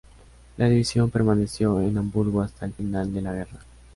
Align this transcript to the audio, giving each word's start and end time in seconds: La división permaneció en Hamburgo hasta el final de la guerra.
La 0.57 0.67
división 0.67 1.11
permaneció 1.11 1.79
en 1.79 1.95
Hamburgo 1.95 2.41
hasta 2.41 2.65
el 2.65 2.73
final 2.73 3.13
de 3.13 3.21
la 3.21 3.33
guerra. 3.35 3.59